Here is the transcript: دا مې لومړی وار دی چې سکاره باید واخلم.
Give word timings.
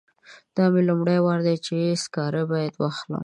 دا 0.55 0.65
مې 0.71 0.81
لومړی 0.89 1.19
وار 1.21 1.39
دی 1.47 1.55
چې 1.65 1.75
سکاره 2.03 2.43
باید 2.51 2.73
واخلم. 2.77 3.19